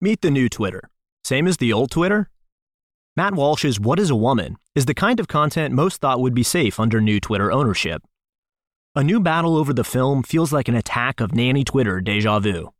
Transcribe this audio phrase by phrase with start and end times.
[0.00, 0.90] Meet the new Twitter.
[1.24, 2.30] Same as the old Twitter?
[3.16, 6.44] Matt Walsh's What is a Woman is the kind of content most thought would be
[6.44, 8.02] safe under new Twitter ownership.
[8.94, 12.72] A new battle over the film feels like an attack of nanny Twitter deja vu.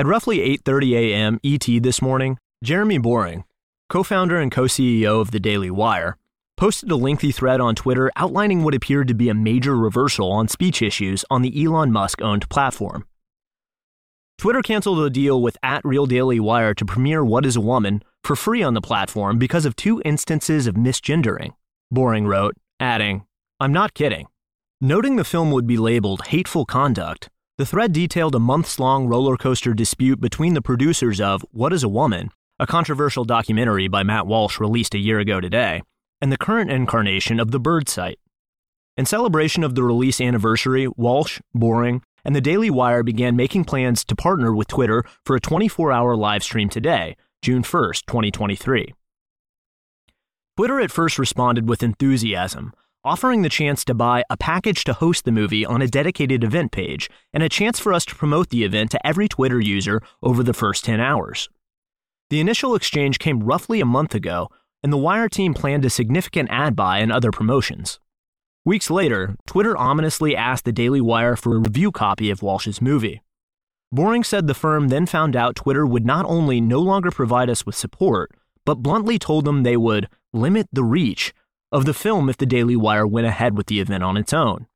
[0.00, 1.40] At roughly 8:30 a.m.
[1.44, 3.44] ET this morning, Jeremy Boring,
[3.88, 6.16] co-founder and co-CEO of the Daily Wire,
[6.56, 10.48] posted a lengthy thread on Twitter outlining what appeared to be a major reversal on
[10.48, 13.06] speech issues on the Elon Musk-owned platform.
[14.38, 18.02] Twitter canceled a deal with at Real Daily Wire to premiere What is a Woman
[18.22, 21.54] for free on the platform because of two instances of misgendering.
[21.90, 23.24] Boring wrote, adding,
[23.60, 24.26] I'm not kidding.
[24.78, 29.38] Noting the film would be labeled hateful conduct, the thread detailed a months long roller
[29.38, 34.26] coaster dispute between the producers of What is a Woman, a controversial documentary by Matt
[34.26, 35.82] Walsh released a year ago today,
[36.20, 38.18] and the current incarnation of the Bird site.
[38.98, 44.04] In celebration of the release anniversary, Walsh, Boring, and the Daily Wire began making plans
[44.04, 48.92] to partner with Twitter for a 24 hour live stream today, June 1st, 2023.
[50.56, 52.72] Twitter at first responded with enthusiasm,
[53.04, 56.72] offering the chance to buy a package to host the movie on a dedicated event
[56.72, 60.42] page and a chance for us to promote the event to every Twitter user over
[60.42, 61.48] the first 10 hours.
[62.30, 64.48] The initial exchange came roughly a month ago,
[64.82, 68.00] and the Wire team planned a significant ad buy and other promotions.
[68.66, 73.22] Weeks later, Twitter ominously asked the Daily Wire for a review copy of Walsh's movie.
[73.92, 77.64] Boring said the firm then found out Twitter would not only no longer provide us
[77.64, 78.32] with support,
[78.64, 81.32] but bluntly told them they would limit the reach
[81.70, 84.66] of the film if the Daily Wire went ahead with the event on its own.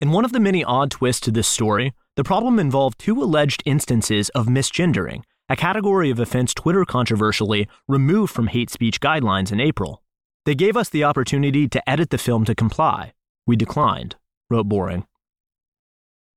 [0.00, 3.62] In one of the many odd twists to this story, the problem involved two alleged
[3.66, 9.60] instances of misgendering, a category of offense Twitter controversially removed from hate speech guidelines in
[9.60, 10.02] April.
[10.46, 13.12] They gave us the opportunity to edit the film to comply.
[13.46, 14.16] We declined,
[14.50, 15.06] wrote Boring.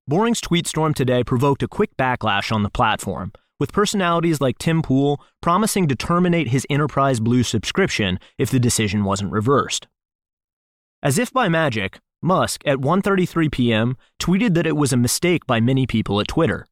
[0.10, 4.82] Boring's tweet storm today provoked a quick backlash on the platform, with personalities like Tim
[4.82, 9.88] Pool promising to terminate his Enterprise Blue subscription if the decision wasn't reversed.
[11.04, 13.98] As if by magic, Musk at 1:33 p.m.
[14.20, 16.68] tweeted that it was a mistake by many people at Twitter.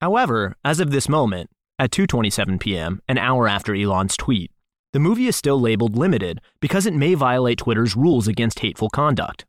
[0.00, 4.50] However, as of this moment, at 2:27 p.m., an hour after Elon's tweet,
[4.92, 9.46] the movie is still labeled limited because it may violate Twitter's rules against hateful conduct.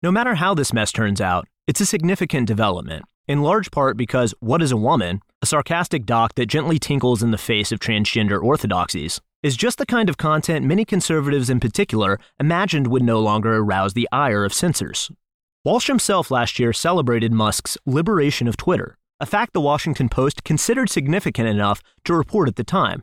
[0.00, 4.32] No matter how this mess turns out, it's a significant development, in large part because
[4.38, 8.40] What is a Woman, a sarcastic doc that gently tinkles in the face of transgender
[8.40, 13.56] orthodoxies, is just the kind of content many conservatives in particular imagined would no longer
[13.56, 15.10] arouse the ire of censors.
[15.64, 20.90] Walsh himself last year celebrated Musk's liberation of Twitter, a fact the Washington Post considered
[20.90, 23.02] significant enough to report at the time.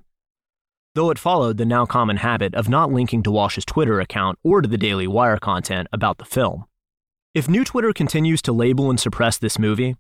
[0.94, 4.62] Though it followed the now common habit of not linking to Walsh's Twitter account or
[4.62, 6.64] to the Daily Wire content about the film.
[7.36, 9.98] If new Twitter continues to label and suppress this movie,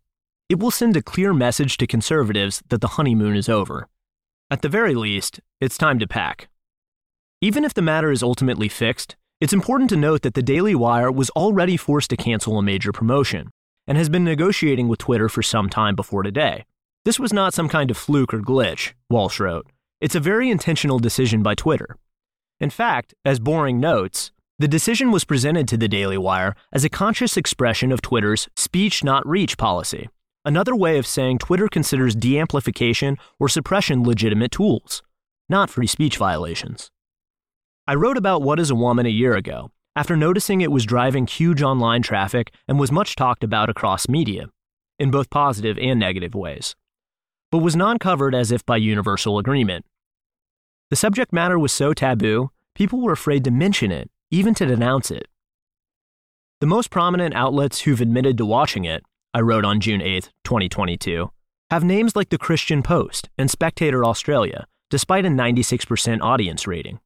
[0.47, 3.89] it will send a clear message to conservatives that the honeymoon is over.
[4.49, 6.47] At the very least, it's time to pack.
[7.41, 11.11] Even if the matter is ultimately fixed, it's important to note that the Daily Wire
[11.11, 13.49] was already forced to cancel a major promotion
[13.85, 16.63] and has been negotiating with Twitter for some time before today.
[17.03, 19.67] This was not some kind of fluke or glitch, Walsh wrote.
[19.99, 21.97] It's a very intentional decision by Twitter.
[22.61, 26.89] In fact, as Boring notes, the decision was presented to the Daily Wire as a
[26.89, 30.07] conscious expression of Twitter's speech not reach policy,
[30.47, 35.01] Another way of saying Twitter considers deamplification or suppression legitimate tools,
[35.49, 36.91] not free speech violations.
[37.87, 41.25] I wrote about What is a Woman a year ago, after noticing it was driving
[41.25, 44.49] huge online traffic and was much talked about across media,
[44.99, 46.75] in both positive and negative ways,
[47.51, 49.83] but was non covered as if by universal agreement.
[50.91, 55.11] The subject matter was so taboo, people were afraid to mention it, even to denounce
[55.11, 55.27] it.
[56.61, 59.03] The most prominent outlets who've admitted to watching it
[59.35, 61.29] I wrote on June 8, 2022,
[61.69, 67.01] have names like the Christian Post and Spectator Australia, despite a 96% audience rating.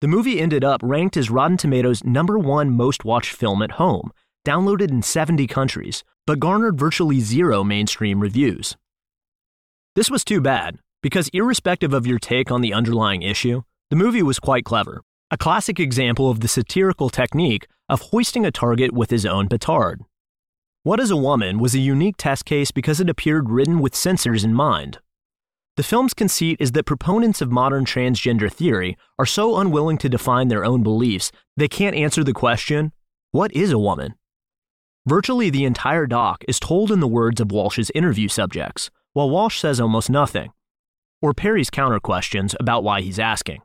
[0.00, 4.10] The movie ended up ranked as Rotten Tomatoes' number one most watched film at home,
[4.46, 8.78] downloaded in 70 countries, but garnered virtually zero mainstream reviews.
[9.94, 14.22] This was too bad, because irrespective of your take on the underlying issue, the movie
[14.22, 19.10] was quite clever, a classic example of the satirical technique of hoisting a target with
[19.10, 20.00] his own petard.
[20.82, 24.42] What is a Woman was a unique test case because it appeared written with censors
[24.42, 24.98] in mind.
[25.76, 30.48] The film's conceit is that proponents of modern transgender theory are so unwilling to define
[30.48, 32.92] their own beliefs, they can't answer the question,
[33.30, 34.14] What is a woman?
[35.06, 39.60] Virtually the entire doc is told in the words of Walsh's interview subjects, while Walsh
[39.60, 40.50] says almost nothing,
[41.22, 43.62] or parries counter questions about why he's asking.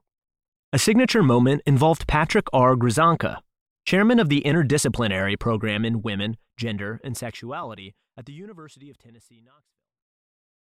[0.76, 2.76] A signature moment involved Patrick R.
[2.76, 3.38] Grzanka,
[3.86, 9.42] chairman of the Interdisciplinary Program in Women, Gender, and Sexuality at the University of Tennessee,
[9.42, 9.80] Knoxville.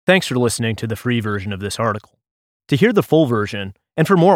[0.05, 2.17] Thanks for listening to the free version of this article.
[2.69, 4.33] To hear the full version, and for more